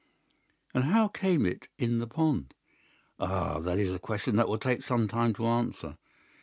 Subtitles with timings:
[0.73, 2.55] "'And how came it in the pond?'
[3.19, 5.95] "'Ah, that is a question that will take some time to answer.